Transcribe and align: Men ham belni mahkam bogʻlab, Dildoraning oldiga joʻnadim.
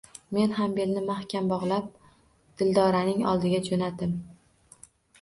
Men 0.37 0.53
ham 0.59 0.71
belni 0.79 1.03
mahkam 1.09 1.51
bogʻlab, 1.53 1.93
Dildoraning 2.65 3.23
oldiga 3.37 3.63
joʻnadim. 3.71 4.21